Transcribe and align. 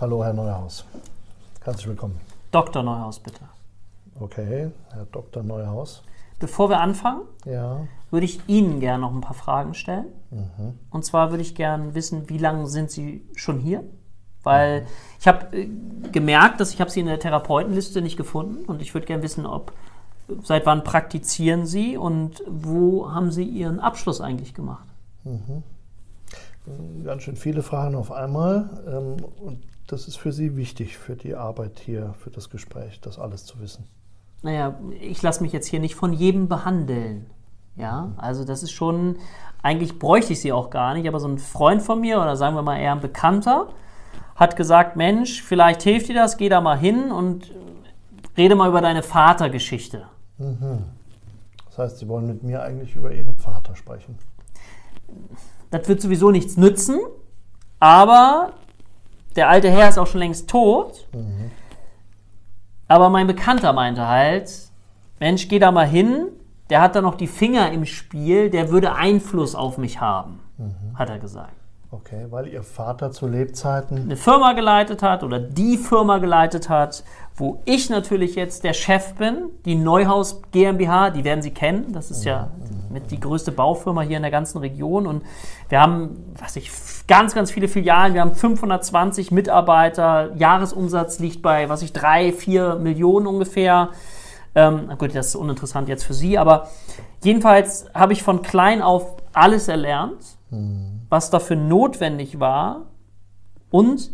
Hallo, 0.00 0.24
Herr 0.24 0.32
Neuhaus. 0.32 0.84
Herzlich 1.62 1.88
willkommen. 1.88 2.18
Dr. 2.50 2.82
Neuhaus, 2.82 3.18
bitte. 3.20 3.40
Okay, 4.18 4.70
Herr 4.90 5.04
Dr. 5.12 5.42
Neuhaus. 5.42 6.02
Bevor 6.38 6.70
wir 6.70 6.80
anfangen, 6.80 7.22
Ja. 7.44 7.80
würde 8.10 8.24
ich 8.24 8.40
Ihnen 8.48 8.80
gerne 8.80 9.02
noch 9.02 9.12
ein 9.12 9.20
paar 9.20 9.34
Fragen 9.34 9.74
stellen. 9.74 10.06
Und 10.90 11.04
zwar 11.04 11.30
würde 11.30 11.42
ich 11.42 11.54
gerne 11.54 11.94
wissen, 11.94 12.28
wie 12.30 12.38
lange 12.38 12.68
sind 12.68 12.90
Sie 12.90 13.22
schon 13.34 13.58
hier? 13.58 13.84
Weil 14.44 14.86
ich 15.20 15.28
habe 15.28 15.54
äh, 15.56 15.68
gemerkt, 16.10 16.60
dass 16.60 16.72
ich 16.72 16.80
habe 16.80 16.90
Sie 16.90 17.00
in 17.00 17.06
der 17.06 17.18
Therapeutenliste 17.20 18.00
nicht 18.00 18.16
gefunden 18.16 18.64
und 18.64 18.80
ich 18.80 18.94
würde 18.94 19.06
gerne 19.06 19.22
wissen, 19.22 19.44
ob 19.44 19.72
seit 20.42 20.64
wann 20.64 20.84
praktizieren 20.84 21.66
Sie 21.66 21.96
und 21.98 22.42
wo 22.46 23.10
haben 23.12 23.30
Sie 23.30 23.44
Ihren 23.44 23.78
Abschluss 23.80 24.20
eigentlich 24.22 24.54
gemacht? 24.54 24.86
Ganz 27.04 27.22
schön 27.22 27.36
viele 27.36 27.62
Fragen 27.62 27.94
auf 27.94 28.12
einmal. 28.12 28.70
ähm, 28.86 29.16
Und 29.40 29.62
das 29.86 30.08
ist 30.08 30.16
für 30.16 30.32
Sie 30.32 30.56
wichtig, 30.56 30.98
für 30.98 31.16
die 31.16 31.34
Arbeit 31.34 31.80
hier, 31.80 32.14
für 32.18 32.30
das 32.30 32.50
Gespräch, 32.50 33.00
das 33.00 33.18
alles 33.18 33.44
zu 33.44 33.60
wissen. 33.60 33.86
Naja, 34.42 34.78
ich 35.00 35.20
lasse 35.22 35.42
mich 35.42 35.52
jetzt 35.52 35.66
hier 35.66 35.80
nicht 35.80 35.94
von 35.94 36.12
jedem 36.12 36.48
behandeln. 36.48 37.26
Ja, 37.76 38.12
also 38.16 38.44
das 38.44 38.62
ist 38.62 38.72
schon, 38.72 39.18
eigentlich 39.62 39.98
bräuchte 39.98 40.32
ich 40.32 40.40
sie 40.40 40.52
auch 40.52 40.70
gar 40.70 40.94
nicht, 40.94 41.06
aber 41.06 41.20
so 41.20 41.28
ein 41.28 41.38
Freund 41.38 41.80
von 41.80 42.00
mir 42.00 42.20
oder 42.20 42.36
sagen 42.36 42.56
wir 42.56 42.62
mal 42.62 42.78
eher 42.78 42.92
ein 42.92 43.00
Bekannter 43.00 43.68
hat 44.38 44.54
gesagt, 44.56 44.96
Mensch, 44.96 45.42
vielleicht 45.42 45.82
hilft 45.82 46.08
dir 46.08 46.14
das, 46.14 46.36
geh 46.36 46.48
da 46.48 46.60
mal 46.60 46.78
hin 46.78 47.10
und 47.10 47.52
rede 48.36 48.54
mal 48.54 48.68
über 48.68 48.80
deine 48.80 49.02
Vatergeschichte. 49.02 50.04
Das 51.66 51.78
heißt, 51.78 51.98
Sie 51.98 52.08
wollen 52.08 52.26
mit 52.26 52.44
mir 52.44 52.62
eigentlich 52.62 52.94
über 52.94 53.12
Ihren 53.12 53.36
Vater 53.36 53.74
sprechen. 53.74 54.16
Das 55.70 55.88
wird 55.88 56.00
sowieso 56.00 56.30
nichts 56.30 56.56
nützen, 56.56 56.98
aber 57.78 58.52
der 59.36 59.48
alte 59.48 59.70
Herr 59.70 59.88
ist 59.88 59.98
auch 59.98 60.06
schon 60.06 60.20
längst 60.20 60.48
tot. 60.48 61.06
Aber 62.88 63.10
mein 63.10 63.26
Bekannter 63.26 63.72
meinte 63.72 64.08
halt, 64.08 64.50
Mensch, 65.20 65.48
geh 65.48 65.58
da 65.58 65.70
mal 65.70 65.86
hin, 65.86 66.28
der 66.70 66.80
hat 66.80 66.96
da 66.96 67.00
noch 67.02 67.14
die 67.16 67.26
Finger 67.26 67.70
im 67.70 67.84
Spiel, 67.84 68.50
der 68.50 68.70
würde 68.70 68.94
Einfluss 68.94 69.54
auf 69.54 69.78
mich 69.78 70.00
haben, 70.00 70.40
hat 70.94 71.10
er 71.10 71.18
gesagt. 71.18 71.52
Okay, 71.90 72.26
weil 72.28 72.48
Ihr 72.48 72.62
Vater 72.62 73.12
zu 73.12 73.26
Lebzeiten. 73.26 73.96
Eine 74.02 74.16
Firma 74.16 74.52
geleitet 74.52 75.02
hat 75.02 75.22
oder 75.22 75.38
die 75.38 75.78
Firma 75.78 76.18
geleitet 76.18 76.68
hat, 76.68 77.02
wo 77.34 77.62
ich 77.64 77.88
natürlich 77.88 78.34
jetzt 78.34 78.62
der 78.64 78.74
Chef 78.74 79.14
bin, 79.14 79.48
die 79.64 79.74
Neuhaus 79.74 80.42
GmbH, 80.52 81.08
die 81.10 81.24
werden 81.24 81.40
Sie 81.40 81.52
kennen, 81.52 81.92
das 81.92 82.10
ist 82.10 82.24
ja 82.24 82.50
mit 82.90 83.10
die 83.10 83.20
größte 83.20 83.52
Baufirma 83.52 84.02
hier 84.02 84.16
in 84.16 84.22
der 84.22 84.30
ganzen 84.30 84.58
Region. 84.58 85.06
Und 85.06 85.22
wir 85.68 85.80
haben, 85.80 86.32
was 86.38 86.56
ich, 86.56 86.70
ganz, 87.06 87.34
ganz 87.34 87.50
viele 87.50 87.68
Filialen, 87.68 88.14
wir 88.14 88.20
haben 88.20 88.34
520 88.34 89.30
Mitarbeiter, 89.30 90.34
Jahresumsatz 90.36 91.18
liegt 91.18 91.42
bei, 91.42 91.68
was 91.68 91.82
ich, 91.82 91.92
drei, 91.92 92.32
vier 92.32 92.76
Millionen 92.76 93.26
ungefähr. 93.26 93.90
Ähm, 94.54 94.84
na 94.88 94.94
gut, 94.94 95.14
das 95.14 95.28
ist 95.28 95.36
uninteressant 95.36 95.88
jetzt 95.88 96.04
für 96.04 96.14
Sie, 96.14 96.38
aber 96.38 96.68
jedenfalls 97.22 97.86
habe 97.94 98.12
ich 98.12 98.22
von 98.22 98.42
klein 98.42 98.82
auf 98.82 99.16
alles 99.32 99.68
erlernt, 99.68 100.22
was 101.08 101.30
dafür 101.30 101.56
notwendig 101.56 102.40
war. 102.40 102.86
Und 103.70 104.10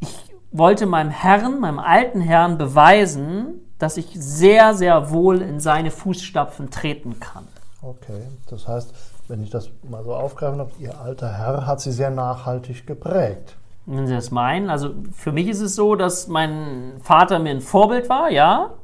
ich 0.00 0.14
wollte 0.52 0.86
meinem 0.86 1.10
Herrn, 1.10 1.60
meinem 1.60 1.78
alten 1.78 2.20
Herrn 2.20 2.58
beweisen, 2.58 3.60
dass 3.78 3.96
ich 3.96 4.10
sehr, 4.14 4.74
sehr 4.74 5.10
wohl 5.10 5.42
in 5.42 5.60
seine 5.60 5.90
Fußstapfen 5.90 6.70
treten 6.70 7.20
kann. 7.20 7.46
Okay, 7.80 8.22
das 8.50 8.66
heißt, 8.66 8.92
wenn 9.28 9.42
ich 9.42 9.50
das 9.50 9.70
mal 9.88 10.02
so 10.02 10.14
aufgreifen 10.14 10.58
darf, 10.58 10.70
Ihr 10.80 11.00
alter 11.00 11.32
Herr 11.32 11.66
hat 11.66 11.80
Sie 11.80 11.92
sehr 11.92 12.10
nachhaltig 12.10 12.86
geprägt. 12.86 13.56
Wenn 13.86 14.06
Sie 14.06 14.14
das 14.14 14.30
meinen, 14.30 14.68
also 14.68 14.94
für 15.14 15.32
mich 15.32 15.48
ist 15.48 15.60
es 15.60 15.74
so, 15.74 15.94
dass 15.94 16.28
mein 16.28 16.94
Vater 17.00 17.38
mir 17.38 17.50
ein 17.50 17.60
Vorbild 17.60 18.08
war, 18.08 18.30
ja. 18.30 18.74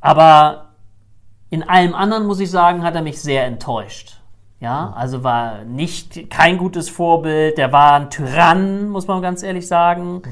Aber 0.00 0.70
in 1.50 1.62
allem 1.62 1.94
anderen, 1.94 2.26
muss 2.26 2.40
ich 2.40 2.50
sagen, 2.50 2.82
hat 2.82 2.94
er 2.94 3.02
mich 3.02 3.22
sehr 3.22 3.46
enttäuscht. 3.46 4.20
Ja, 4.60 4.92
also 4.96 5.22
war 5.22 5.64
nicht 5.64 6.30
kein 6.30 6.58
gutes 6.58 6.88
Vorbild, 6.88 7.58
der 7.58 7.72
war 7.72 7.92
ein 7.92 8.10
Tyrann, 8.10 8.88
muss 8.88 9.06
man 9.06 9.22
ganz 9.22 9.44
ehrlich 9.44 9.68
sagen. 9.68 10.22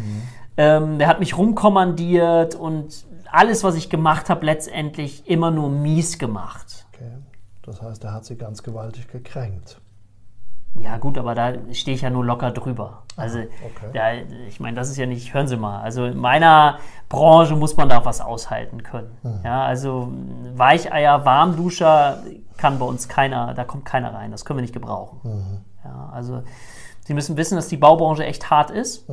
Ähm, 0.56 0.98
der 0.98 1.06
hat 1.06 1.20
mich 1.20 1.38
rumkommandiert 1.38 2.56
und 2.56 3.06
alles, 3.30 3.62
was 3.62 3.76
ich 3.76 3.88
gemacht 3.88 4.28
habe, 4.28 4.44
letztendlich 4.44 5.28
immer 5.28 5.52
nur 5.52 5.68
mies 5.68 6.18
gemacht. 6.18 6.85
Das 7.66 7.82
heißt, 7.82 8.04
er 8.04 8.12
hat 8.12 8.24
Sie 8.24 8.36
ganz 8.36 8.62
gewaltig 8.62 9.08
gekränkt. 9.08 9.80
Ja, 10.78 10.98
gut, 10.98 11.16
aber 11.16 11.34
da 11.34 11.54
stehe 11.72 11.94
ich 11.94 12.02
ja 12.02 12.10
nur 12.10 12.24
locker 12.24 12.50
drüber. 12.50 13.02
Also, 13.16 13.38
okay. 13.38 13.90
da, 13.94 14.12
ich 14.46 14.60
meine, 14.60 14.76
das 14.76 14.90
ist 14.90 14.98
ja 14.98 15.06
nicht, 15.06 15.32
hören 15.32 15.48
Sie 15.48 15.56
mal, 15.56 15.80
also 15.80 16.04
in 16.04 16.18
meiner 16.18 16.78
Branche 17.08 17.56
muss 17.56 17.76
man 17.76 17.88
da 17.88 18.04
was 18.04 18.20
aushalten 18.20 18.82
können. 18.82 19.40
Ja, 19.42 19.64
also 19.64 20.12
Weicheier, 20.54 21.24
Warmduscher 21.24 22.22
kann 22.58 22.78
bei 22.78 22.84
uns 22.84 23.08
keiner, 23.08 23.54
da 23.54 23.64
kommt 23.64 23.86
keiner 23.86 24.12
rein, 24.12 24.30
das 24.30 24.44
können 24.44 24.58
wir 24.58 24.62
nicht 24.62 24.74
gebrauchen. 24.74 25.64
Ja, 25.82 26.10
also, 26.12 26.42
Sie 27.04 27.14
müssen 27.14 27.36
wissen, 27.36 27.56
dass 27.56 27.68
die 27.68 27.78
Baubranche 27.78 28.24
echt 28.24 28.50
hart 28.50 28.70
ist. 28.70 29.08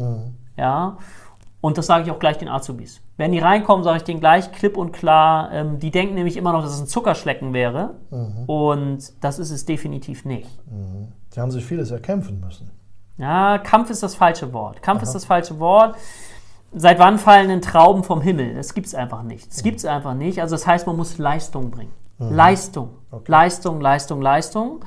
Ja, 0.58 0.98
und 1.64 1.78
das 1.78 1.86
sage 1.86 2.04
ich 2.04 2.12
auch 2.12 2.20
gleich 2.20 2.38
den 2.38 2.50
Azubis. 2.50 3.00
Wenn 3.16 3.32
die 3.32 3.40
reinkommen, 3.40 3.86
sage 3.86 3.96
ich 3.96 4.04
denen 4.04 4.20
gleich 4.20 4.52
klipp 4.52 4.76
und 4.76 4.92
klar, 4.92 5.50
ähm, 5.54 5.80
die 5.80 5.92
denken 5.92 6.14
nämlich 6.14 6.36
immer 6.36 6.52
noch, 6.52 6.62
dass 6.62 6.74
es 6.74 6.82
ein 6.82 6.88
Zuckerschlecken 6.88 7.54
wäre. 7.54 7.96
Und 8.48 9.24
das 9.24 9.40
ist 9.40 9.50
es 9.50 9.66
definitiv 9.66 10.26
nicht. 10.26 10.50
Sie 11.30 11.40
haben 11.40 11.52
sich 11.52 11.64
vieles 11.64 11.90
erkämpfen 11.90 12.42
müssen. 12.42 12.70
Ja, 13.18 13.60
Kampf 13.60 13.90
ist 13.92 14.04
das 14.04 14.14
falsche 14.14 14.52
Wort. 14.52 14.82
Kampf 14.82 15.04
ist 15.04 15.16
das 15.16 15.24
falsche 15.24 15.58
Wort. 15.60 15.96
Seit 16.74 17.00
wann 17.00 17.18
fallen 17.18 17.48
denn 17.48 17.62
Trauben 17.62 18.04
vom 18.04 18.20
Himmel? 18.20 18.56
Das 18.56 18.74
gibt 18.74 18.88
es 18.88 18.94
einfach 18.94 19.24
nicht. 19.24 19.50
Das 19.50 19.64
gibt 19.64 19.78
es 19.78 19.86
einfach 19.86 20.16
nicht. 20.16 20.42
Also 20.42 20.56
das 20.56 20.68
heißt, 20.68 20.86
man 20.86 20.98
muss 20.98 21.18
Leistung 21.18 21.72
bringen. 21.72 21.94
Leistung. 22.20 22.90
Leistung, 23.26 23.80
Leistung, 23.80 24.22
Leistung. 24.22 24.80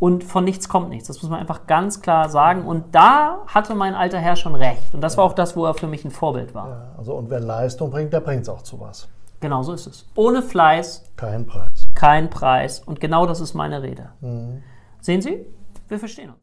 Und 0.00 0.22
von 0.22 0.44
nichts 0.44 0.68
kommt 0.68 0.90
nichts. 0.90 1.08
Das 1.08 1.22
muss 1.22 1.30
man 1.30 1.40
einfach 1.40 1.66
ganz 1.66 2.00
klar 2.02 2.28
sagen. 2.28 2.64
Und 2.64 2.94
da 2.94 3.38
hatte 3.48 3.74
mein 3.74 3.94
alter 3.94 4.18
Herr 4.18 4.36
schon 4.36 4.54
recht. 4.54 4.94
Und 4.94 5.00
das 5.00 5.16
war 5.16 5.24
auch 5.24 5.32
das, 5.32 5.56
wo 5.56 5.64
er 5.66 5.74
für 5.74 5.88
mich 5.88 6.04
ein 6.04 6.10
Vorbild 6.12 6.54
war. 6.54 6.68
Ja, 6.68 6.82
Also, 6.98 7.14
und 7.14 7.30
wer 7.30 7.40
Leistung 7.40 7.90
bringt, 7.90 8.12
der 8.12 8.20
bringt 8.20 8.42
es 8.42 8.48
auch 8.48 8.62
zu 8.62 8.78
was. 8.78 9.08
Genau 9.40 9.62
so 9.62 9.72
ist 9.72 9.86
es. 9.86 10.06
Ohne 10.16 10.42
Fleiß 10.42 11.04
Kein 11.16 11.46
Preis. 11.46 11.88
kein 11.94 12.28
Preis. 12.30 12.80
Und 12.80 13.00
genau 13.00 13.26
das 13.26 13.40
ist 13.40 13.54
meine 13.54 13.82
Rede. 13.82 14.10
Sehen 15.00 15.22
Sie? 15.22 15.44
Wir 15.88 15.98
verstehen 15.98 16.30
uns. 16.30 16.38